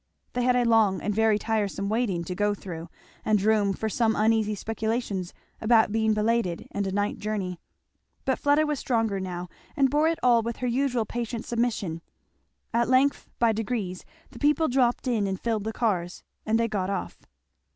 [0.33, 2.89] They had a long, very tiresome waiting to go through,
[3.23, 5.31] and room for some uneasy speculations
[5.61, 7.59] about being belated and a night journey.
[8.25, 12.01] But Fleda was stronger now, and bore it all with her usual patient submission.
[12.73, 16.89] At length, by degrees the people dropped in and filled the cars, and they get
[16.89, 17.27] off.